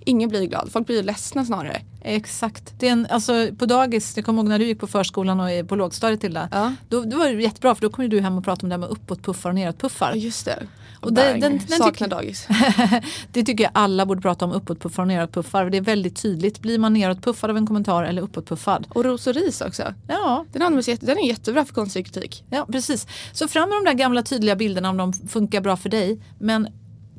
ingen 0.05 0.29
blir 0.29 0.47
glad. 0.47 0.69
Folk 0.73 0.87
blir 0.87 1.03
ledsna 1.03 1.45
snarare. 1.45 1.81
exakt. 2.03 2.75
Det 2.79 2.89
är 2.89 2.93
en, 2.93 3.07
alltså, 3.11 3.49
på 3.59 3.67
dagis, 3.67 4.17
jag 4.17 4.25
kommer 4.25 4.43
ihåg 4.43 4.49
när 4.49 4.59
du 4.59 4.65
gick 4.67 4.81
på 4.81 4.87
förskolan 4.87 5.41
och 5.41 5.69
på 5.69 5.77
lågstadiet 5.77 6.21
Tilda. 6.21 6.49
Ja. 6.53 6.73
Då, 6.89 7.03
då 7.05 7.19
var 7.19 7.27
det 7.29 7.43
jättebra 7.43 7.75
för 7.75 7.83
då 7.83 7.91
kom 7.91 8.09
du 8.09 8.21
hem 8.21 8.39
och 8.39 8.45
pratade 8.45 8.65
om 8.65 8.69
det 8.69 8.75
här 8.75 8.81
med 8.81 8.89
uppåtpuffar 8.89 9.49
och 9.49 9.55
nedåtpuffar. 9.55 10.11
Ja 10.11 10.17
just 10.17 10.45
det. 10.45 10.67
Och, 11.01 11.05
Och 11.09 11.13
det- 11.13 11.31
bang, 11.31 11.41
den- 11.41 11.61
den 11.69 11.79
saknar 11.79 12.09
dagis. 12.09 12.49
det 13.33 13.45
tycker 13.45 13.65
jag 13.65 13.71
alla 13.75 14.07
borde 14.07 14.21
prata 14.21 14.45
om, 14.45 14.53
uppåtpuffar 14.53 15.03
och 15.03 15.09
nedåtpuffar. 15.09 15.71
Det 15.71 15.77
är 15.77 15.81
väldigt 15.83 16.17
tydligt. 16.23 16.61
Blir 16.61 16.79
man 16.79 16.93
nedåtpuffad 16.93 17.51
av 17.51 17.57
en 17.57 17.67
kommentar 17.67 18.05
eller 18.05 18.23
uppåtpuffad? 18.23 18.87
Och 18.89 19.05
ros 19.05 19.27
och 19.27 19.35
ris 19.35 19.61
också. 19.61 19.95
Ja, 20.09 20.45
Den, 20.53 20.63
används 20.63 20.87
den 21.01 21.19
är 21.19 21.27
jättebra 21.29 21.65
för 21.65 21.75
konstruktiv 21.75 22.13
kritik. 22.13 22.45
ja, 22.51 22.67
precis. 22.73 23.07
Så 23.33 23.49
fram 23.49 23.69
med 23.69 23.79
de 23.79 23.85
där 23.91 23.95
gamla 23.95 24.23
tydliga 24.23 24.57
bilderna 24.57 24.91
om 24.91 24.97
de 24.97 25.13
funkar 25.13 25.61
bra 25.61 25.77
för 25.77 25.89
dig. 25.89 26.21
Men 26.39 26.69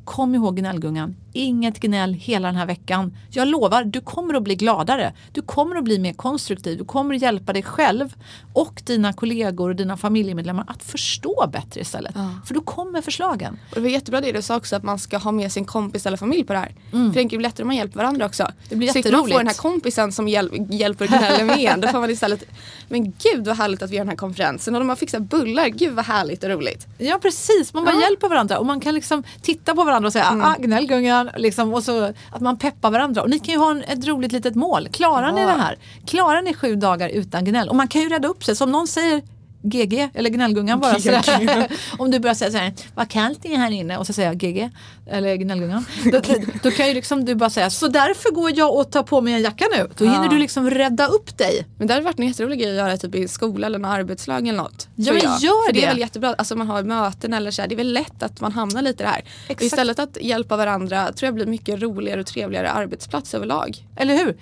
kom 0.04 0.34
ihåg 0.34 0.56
gnällgungan. 0.56 1.16
Inget 1.36 1.80
gnäll 1.80 2.12
hela 2.14 2.48
den 2.48 2.56
här 2.56 2.66
veckan. 2.66 3.16
Jag 3.30 3.48
lovar, 3.48 3.84
du 3.84 4.00
kommer 4.00 4.34
att 4.34 4.42
bli 4.42 4.54
gladare. 4.54 5.12
Du 5.32 5.42
kommer 5.42 5.76
att 5.76 5.84
bli 5.84 5.98
mer 5.98 6.12
konstruktiv. 6.12 6.78
Du 6.78 6.84
kommer 6.84 7.14
att 7.14 7.22
hjälpa 7.22 7.52
dig 7.52 7.62
själv 7.62 8.14
och 8.52 8.82
dina 8.86 9.12
kollegor 9.12 9.68
och 9.68 9.76
dina 9.76 9.96
familjemedlemmar 9.96 10.64
att 10.68 10.82
förstå 10.82 11.48
bättre 11.52 11.80
istället. 11.80 12.14
För 12.46 12.54
då 12.54 12.60
kommer 12.60 13.00
förslagen. 13.02 13.58
Och 13.70 13.74
det 13.74 13.80
var 13.80 13.88
jättebra 13.88 14.20
det 14.20 14.32
du 14.32 14.42
sa 14.42 14.56
också 14.56 14.76
att 14.76 14.82
man 14.82 14.98
ska 14.98 15.18
ha 15.18 15.32
med 15.32 15.52
sin 15.52 15.64
kompis 15.64 16.06
eller 16.06 16.16
familj 16.16 16.44
på 16.44 16.52
det 16.52 16.58
här. 16.58 16.72
För 16.90 17.20
det 17.22 17.26
blir 17.28 17.40
lättare 17.40 17.62
om 17.62 17.66
man 17.66 17.76
hjälper 17.76 17.96
varandra 17.98 18.26
också. 18.26 18.48
Det 18.68 18.76
blir 18.76 18.88
Slipper 18.92 19.12
man 19.12 19.20
få 19.20 19.28
jätteroligt. 19.28 19.38
den 19.38 19.46
här 19.46 19.70
kompisen 19.72 20.12
som 20.12 20.28
hjäl- 20.28 20.66
hjälper 20.70 21.06
gnäller 21.06 21.44
med. 21.56 21.78
Då 21.80 21.88
får 21.88 22.00
man 22.00 22.10
istället, 22.10 22.44
men 22.88 23.04
gud 23.04 23.46
vad 23.46 23.56
härligt 23.56 23.82
att 23.82 23.90
vi 23.90 23.94
gör 23.96 24.04
den 24.04 24.08
här 24.08 24.16
konferensen. 24.16 24.74
Och 24.74 24.80
de 24.80 24.88
har 24.88 24.96
fixat 24.96 25.22
bullar, 25.22 25.68
gud 25.68 25.92
vad 25.94 26.04
härligt 26.04 26.44
och 26.44 26.50
roligt. 26.50 26.86
Ja 26.98 27.18
precis, 27.22 27.74
man 27.74 27.84
bara 27.84 27.94
Ja. 27.94 28.00
hjälper 28.00 28.28
varandra 28.28 28.58
och 28.58 28.66
man 28.66 28.80
kan 28.80 28.94
liksom 28.94 29.22
titta 29.42 29.74
på 29.74 29.84
varandra 29.84 30.06
och 30.06 30.12
säga 30.12 30.24
Mm. 30.26 30.42
ah, 30.46 30.54
gnällgungan 30.58 31.25
liksom, 31.36 31.74
och 31.74 31.82
så 31.82 32.12
att 32.30 32.40
man 32.40 32.56
peppar 32.58 32.90
varandra. 32.90 33.22
Och 33.22 33.30
ni 33.30 33.38
kan 33.38 33.54
ju 33.54 33.58
ha 33.60 33.70
en, 33.70 33.82
ett 33.82 34.06
roligt 34.06 34.32
litet 34.32 34.54
mål. 34.54 34.88
Klarar 34.88 35.32
ni 35.32 35.40
Ja. 35.40 35.46
det 35.46 35.52
här? 35.52 35.78
Klarar 36.06 36.42
ni 36.42 36.54
sju 36.54 36.76
dagar 36.76 37.08
utan 37.08 37.44
gnäll? 37.44 37.68
Och 37.68 37.76
man 37.76 37.88
kan 37.88 38.00
ju 38.02 38.08
rädda 38.08 38.28
upp 38.28 38.44
sig. 38.44 38.56
Som 38.56 38.72
någon 38.72 38.86
säger 38.88 39.22
GG 39.68 40.08
eller 40.14 40.30
gnällgungan 40.30 40.80
bara 40.80 41.00
sådär. 41.00 41.68
Om 41.98 42.10
du 42.10 42.18
börjar 42.18 42.34
säga 42.34 42.50
så 42.50 42.56
här, 42.58 42.72
vad 42.94 43.08
kallt 43.08 43.38
det 43.42 43.54
är 43.54 43.58
här 43.58 43.70
inne 43.70 43.98
och 43.98 44.06
så 44.06 44.12
säger 44.12 44.28
jag 44.28 44.36
GG 44.38 44.70
eller 45.10 45.36
gnällgungan. 45.36 45.84
Då, 46.04 46.10
då, 46.20 46.34
då 46.62 46.70
kan 46.70 46.88
ju 46.88 46.94
liksom 46.94 47.24
du 47.24 47.34
bara 47.34 47.50
säga, 47.50 47.70
så 47.70 47.88
därför 47.88 48.30
går 48.30 48.58
jag 48.58 48.74
och 48.76 48.90
tar 48.92 49.02
på 49.02 49.20
mig 49.20 49.34
en 49.34 49.42
jacka 49.42 49.64
nu. 49.76 49.88
Då 49.98 50.04
hinner 50.04 50.24
Ja. 50.24 50.30
du 50.30 50.38
liksom 50.38 50.70
rädda 50.70 51.06
upp 51.06 51.38
dig. 51.38 51.66
Men 51.78 51.86
det 51.86 51.94
hade 51.94 52.04
varit 52.04 52.18
en 52.18 52.26
jätterolig 52.26 52.58
grej 52.58 52.70
att 52.70 52.76
göra 52.76 52.96
typ 52.96 53.14
i 53.14 53.28
skola 53.28 53.66
eller 53.66 53.78
någon 53.78 53.90
arbetslag 53.90 54.48
eller 54.48 54.58
något. 54.58 54.88
Ja, 54.96 55.12
men 55.12 55.22
jag. 55.22 55.40
gör 55.40 55.66
För 55.66 55.72
det 55.72 55.80
det. 55.80 55.84
är 55.86 55.88
väl 55.90 55.98
jättebra, 55.98 56.34
alltså 56.38 56.56
man 56.56 56.66
har 56.68 56.82
möten 56.82 57.32
eller 57.34 57.50
så 57.50 57.62
här, 57.62 57.68
det 57.68 57.74
är 57.74 57.76
väl 57.76 57.92
lätt 57.92 58.22
att 58.22 58.40
man 58.40 58.52
hamnar 58.52 58.82
lite 58.82 59.04
där. 59.04 59.24
Exakt. 59.48 59.62
Istället 59.62 59.98
att 59.98 60.18
hjälpa 60.20 60.56
varandra 60.56 61.12
tror 61.12 61.26
jag 61.26 61.34
blir 61.34 61.46
mycket 61.46 61.82
roligare 61.82 62.20
och 62.20 62.26
trevligare 62.26 62.70
arbetsplats 62.70 63.34
överlag. 63.34 63.76
Eller 63.96 64.14
hur? 64.16 64.36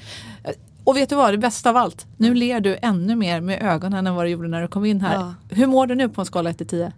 Och 0.84 0.96
vet 0.96 1.08
du 1.08 1.16
vad, 1.16 1.32
det 1.32 1.38
bästa 1.38 1.70
av 1.70 1.76
allt. 1.76 2.06
Nu 2.16 2.34
ler 2.34 2.60
du 2.60 2.78
ännu 2.82 3.16
mer 3.16 3.40
med 3.40 3.62
ögonen 3.62 4.06
än 4.06 4.14
vad 4.14 4.24
du 4.24 4.28
gjorde 4.28 4.48
när 4.48 4.62
du 4.62 4.68
kom 4.68 4.84
in 4.84 5.00
här. 5.00 5.14
Ja. 5.14 5.34
Hur 5.50 5.66
mår 5.66 5.86
du 5.86 5.94
nu 5.94 6.08
på 6.08 6.20
en 6.20 6.26
skala 6.26 6.50
1 6.50 6.58
till 6.58 6.66
10? 6.66 6.92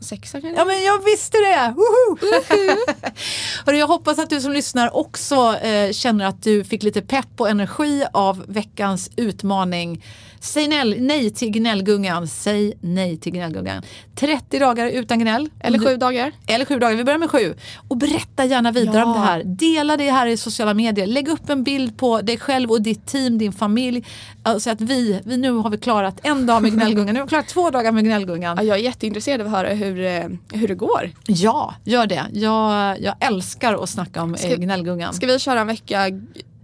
Sexa 0.00 0.40
kanske? 0.40 0.60
Ja 0.60 0.64
men 0.64 0.82
jag 0.82 1.04
visste 1.04 1.38
det! 1.38 1.74
Hörru, 3.66 3.76
jag 3.76 3.86
hoppas 3.86 4.18
att 4.18 4.30
du 4.30 4.40
som 4.40 4.52
lyssnar 4.52 4.96
också 4.96 5.56
eh, 5.56 5.92
känner 5.92 6.26
att 6.26 6.42
du 6.42 6.64
fick 6.64 6.82
lite 6.82 7.02
pepp 7.02 7.40
och 7.40 7.48
energi 7.48 8.04
av 8.12 8.44
veckans 8.48 9.10
utmaning. 9.16 10.04
Säg 10.42 10.68
nej, 10.68 11.00
nej 11.00 11.30
till 11.30 11.50
gnällgungan. 11.50 12.26
Säg 12.28 12.72
nej 12.80 13.16
till 13.16 13.32
gnällgungan. 13.32 13.82
30 14.14 14.58
dagar 14.58 14.86
utan 14.86 15.18
gnäll. 15.18 15.48
Eller 15.60 15.78
du- 15.78 15.84
sju 15.86 15.96
dagar. 15.96 16.32
eller 16.46 16.64
sju 16.64 16.78
dagar, 16.78 16.96
vi 16.96 17.04
börjar 17.04 17.18
med 17.18 17.30
sju. 17.30 17.54
Och 17.88 17.96
berätta 17.96 18.44
gärna 18.44 18.72
vidare 18.72 18.96
Ja. 18.98 19.04
om 19.04 19.12
det 19.12 19.18
här. 19.18 19.42
Dela 19.44 19.96
det 19.96 20.10
här 20.10 20.26
i 20.26 20.36
sociala 20.36 20.74
medier. 20.74 21.06
Lägg 21.06 21.28
upp 21.28 21.50
en 21.50 21.62
bild 21.64 21.96
på 21.98 22.20
dig 22.20 22.38
själv 22.38 22.70
och 22.70 22.82
ditt 22.82 23.06
team, 23.06 23.38
din 23.38 23.52
familj. 23.52 24.04
Alltså 24.42 24.70
att 24.70 24.80
vi, 24.80 25.20
vi 25.24 25.36
nu 25.36 25.50
har 25.52 25.70
vi 25.70 25.78
klarat 25.78 26.20
en 26.22 26.46
dag 26.46 26.62
med 26.62 26.72
gnällgungan, 26.72 27.14
nu 27.14 27.20
har 27.20 27.26
vi 27.26 27.28
klarat 27.28 27.48
två 27.48 27.70
dagar 27.70 27.92
med 27.92 28.04
gnällgungan. 28.04 28.56
Ja, 28.56 28.62
jag 28.64 28.78
är 28.78 28.82
jätteintresserad 28.82 29.40
av 29.40 29.46
att 29.46 29.52
höra 29.52 29.68
hur, 29.68 30.04
eh, 30.04 30.24
hur 30.52 30.68
det 30.68 30.74
går. 30.74 31.10
Ja, 31.26 31.74
gör 31.84 32.06
det. 32.06 32.24
Jag, 32.32 33.00
jag 33.00 33.14
älskar 33.20 33.82
att 33.82 33.88
snacka 33.90 34.22
om 34.22 34.36
Ska- 34.36 34.48
eh, 34.48 34.56
gnällgungan. 34.58 35.14
Ska 35.14 35.26
vi 35.26 35.38
köra 35.38 35.60
en 35.60 35.66
vecka 35.66 36.04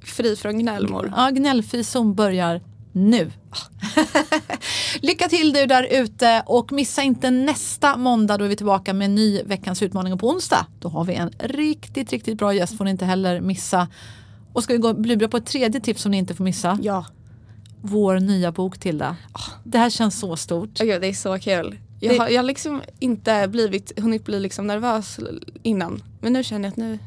fri 0.05 0.37
från 0.37 0.59
gnällmor? 0.59 1.13
Ja, 1.17 1.31
gnällfri 1.31 1.85
zon 1.85 2.15
börjar 2.15 2.61
nu. 2.97 3.33
Lycka 5.01 5.29
till 5.29 5.53
du 5.53 5.67
där 5.67 5.89
ute 5.91 6.43
och 6.47 6.73
missa 6.73 7.03
inte 7.03 7.31
nästa 7.31 7.97
måndag 7.97 8.37
då 8.39 8.45
är 8.45 8.49
vi 8.49 8.57
tillbaka 8.57 8.95
med 8.95 9.05
en 9.05 9.15
ny 9.15 9.43
veckans 9.43 9.83
utmaning 9.83 10.13
och 10.13 10.21
på 10.21 10.29
onsdag 10.29 10.67
då 10.79 10.89
har 10.89 11.05
vi 11.05 11.15
en 11.15 11.31
riktigt, 11.39 12.13
riktigt 12.13 12.39
bra 12.39 12.55
gäst 12.55 12.77
får 12.77 12.85
ni 12.85 12.91
inte 12.91 13.05
heller 13.05 13.41
missa. 13.41 13.89
Och 14.53 14.63
ska 14.63 14.73
vi 14.73 14.79
gå 14.79 14.93
bjuda 14.93 15.29
på 15.29 15.37
ett 15.37 15.47
tredje 15.47 15.81
tips 15.81 16.03
som 16.03 16.11
ni 16.11 16.19
inte 16.19 16.35
får 16.35 16.45
missa? 16.45 16.79
Ja. 16.83 17.05
Vår 17.81 18.21
nya 18.21 18.53
bok 18.53 18.79
Tilda. 18.79 19.17
Det 19.65 19.79
här 19.79 19.91
känns 19.91 20.19
så 20.19 20.37
stort. 20.37 20.81
Oh, 20.81 20.87
det 20.87 21.07
är 21.07 21.13
så 21.13 21.39
kul. 21.39 21.79
Jag 22.01 22.19
har, 22.19 22.29
jag 22.29 22.39
har 22.39 22.47
liksom 22.47 22.83
inte 22.99 23.49
blivit, 23.49 24.01
hunnit 24.01 24.25
bli 24.25 24.41
liksom 24.41 24.67
nervös 24.67 25.21
innan. 25.63 26.03
Men 26.21 26.33
nu 26.33 26.45
känner 26.45 26.65
jag 26.65 26.71
att 26.71 26.77
nu, 26.77 26.99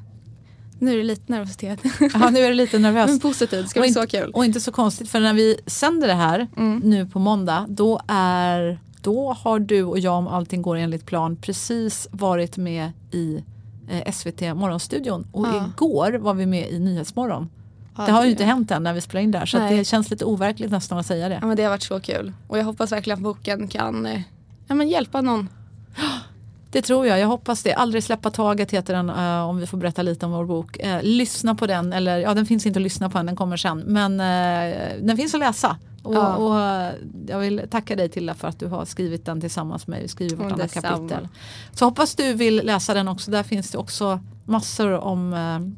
nu 0.79 0.93
är 0.93 0.97
det 0.97 1.03
lite 1.03 1.31
nervositet. 1.31 1.79
Ja, 2.13 2.29
nu 2.29 2.39
är 2.39 2.47
det 2.49 2.55
lite 2.55 2.79
nervös. 2.79 3.09
Men 3.09 3.19
positivt, 3.19 3.63
det 3.63 3.69
ska 3.69 3.79
och, 3.79 3.83
bli 3.83 3.93
så 3.93 4.07
kul. 4.07 4.31
och 4.31 4.45
inte 4.45 4.59
så 4.59 4.71
konstigt 4.71 5.09
för 5.09 5.19
när 5.19 5.33
vi 5.33 5.57
sänder 5.65 6.07
det 6.07 6.13
här 6.13 6.47
nu 6.83 7.05
på 7.05 7.19
måndag 7.19 7.65
då 7.69 8.01
är 8.07 8.79
då 9.01 9.33
har 9.33 9.59
du 9.59 9.83
och 9.83 9.99
jag 9.99 10.13
om 10.13 10.27
allting 10.27 10.61
går 10.61 10.75
enligt 10.75 11.05
plan 11.05 11.35
precis 11.35 12.07
varit 12.11 12.57
med 12.57 12.91
i 13.11 13.43
eh, 13.89 14.11
SVT 14.13 14.41
Morgonstudion 14.41 15.27
och 15.31 15.47
Ja. 15.47 15.69
igår 15.75 16.11
var 16.11 16.33
vi 16.33 16.45
med 16.45 16.69
i 16.71 16.79
Nyhetsmorgon. 16.79 17.49
Ja, 17.97 18.05
det 18.05 18.11
har 18.11 18.23
ju 18.25 18.31
inte 18.31 18.43
hänt 18.43 18.71
än 18.71 18.83
när 18.83 18.93
vi 18.93 19.01
spelar 19.01 19.21
in 19.21 19.31
där 19.31 19.45
så 19.45 19.57
det 19.57 19.85
känns 19.87 20.09
lite 20.09 20.25
overkligt 20.25 20.71
nästan 20.71 20.97
att 20.97 21.05
säga 21.05 21.29
det. 21.29 21.37
Ja, 21.41 21.47
men 21.47 21.57
det 21.57 21.63
har 21.63 21.69
varit 21.69 21.83
så 21.83 21.99
kul. 21.99 22.33
Och 22.47 22.57
jag 22.57 22.63
hoppas 22.65 22.91
verkligen 22.91 23.17
att 23.19 23.23
boken 23.23 23.67
kan 23.67 24.05
eh, 24.05 24.21
ja, 24.67 24.75
men 24.75 24.89
hjälpa 24.89 25.21
någon. 25.21 25.49
Det 26.71 26.81
tror 26.81 27.07
jag, 27.07 27.19
jag 27.19 27.27
hoppas 27.27 27.63
det. 27.63 27.73
Aldrig 27.73 28.03
släppa 28.03 28.29
taget 28.29 28.71
heter 28.71 28.93
den 28.93 29.09
eh, 29.09 29.49
om 29.49 29.57
vi 29.57 29.67
får 29.67 29.77
berätta 29.77 30.01
lite 30.01 30.25
om 30.25 30.31
vår 30.31 30.45
bok. 30.45 30.77
Eh, 30.79 31.03
lyssna 31.03 31.55
på 31.55 31.67
den, 31.67 31.93
eller 31.93 32.17
ja 32.17 32.33
den 32.33 32.45
finns 32.45 32.65
inte 32.65 32.79
att 32.79 32.83
lyssna 32.83 33.09
på 33.09 33.17
än, 33.17 33.25
den 33.25 33.35
kommer 33.35 33.57
sen. 33.57 33.79
Men 33.79 34.19
eh, 34.19 34.77
den 35.01 35.17
finns 35.17 35.33
att 35.33 35.39
läsa. 35.39 35.77
Och, 36.03 36.15
Ja. 36.15 36.35
och, 36.35 36.93
jag 37.27 37.39
vill 37.39 37.61
tacka 37.71 37.95
dig 37.95 38.09
Tilda 38.09 38.33
för 38.33 38.47
att 38.47 38.59
du 38.59 38.67
har 38.67 38.85
skrivit 38.85 39.25
den 39.25 39.41
tillsammans 39.41 39.87
med 39.87 39.95
mig. 39.95 40.01
Vi 40.01 40.07
skriver 40.07 40.35
vartannat 40.35 40.73
kapitel. 40.73 41.27
Så 41.71 41.85
hoppas 41.85 42.15
du 42.15 42.33
vill 42.33 42.55
läsa 42.55 42.93
den 42.93 43.07
också. 43.07 43.31
Där 43.31 43.43
finns 43.43 43.71
det 43.71 43.77
också 43.77 44.19
massor 44.45 44.91
om 44.91 45.35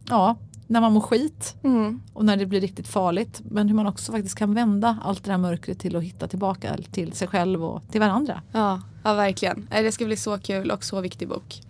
ja, 0.09 0.35
när 0.71 0.81
man 0.81 0.93
mår 0.93 1.01
skit 1.01 1.55
Mm. 1.63 2.01
och 2.13 2.25
när 2.25 2.37
det 2.37 2.45
blir 2.45 2.61
riktigt 2.61 2.87
farligt. 2.87 3.41
Men 3.49 3.67
hur 3.67 3.75
man 3.75 3.87
också 3.87 4.11
faktiskt 4.11 4.35
kan 4.35 4.53
vända 4.53 4.97
allt 5.03 5.23
det 5.23 5.31
här 5.31 5.37
mörkret 5.37 5.79
till 5.79 5.95
att 5.95 6.03
hitta 6.03 6.27
tillbaka 6.27 6.77
till 6.91 7.13
sig 7.13 7.27
själv 7.27 7.63
och 7.63 7.81
till 7.91 7.99
varandra. 7.99 8.41
Ja, 8.51 8.81
ja, 9.03 9.13
verkligen. 9.13 9.67
Det 9.71 9.91
ska 9.91 10.05
bli 10.05 10.17
så 10.17 10.37
kul 10.37 10.71
och 10.71 10.83
så 10.83 11.01
viktig 11.01 11.27
bok. 11.27 11.61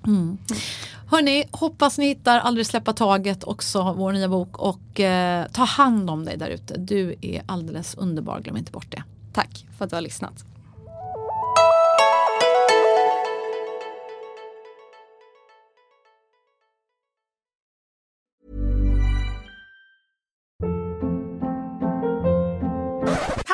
Hörni, 1.08 1.44
hoppas 1.52 1.98
ni 1.98 2.06
hittar 2.08 2.40
Aldrig 2.40 2.66
släppa 2.66 2.94
taget 2.94 3.44
också, 3.44 3.94
vår 3.94 4.12
nya 4.14 4.30
bok. 4.30 4.58
Och 4.60 5.00
eh, 5.00 5.48
ta 5.52 5.64
hand 5.64 6.10
om 6.10 6.26
dig 6.26 6.38
där 6.38 6.50
ute. 6.50 6.78
Du 6.78 7.16
är 7.22 7.42
alldeles 7.46 7.96
underbar, 7.96 8.40
glöm 8.40 8.58
inte 8.58 8.72
bort 8.72 8.92
det. 8.92 9.04
Tack 9.34 9.66
för 9.78 9.86
att 9.86 9.90
du 9.92 9.96
har 9.98 10.02
lyssnat. 10.02 10.46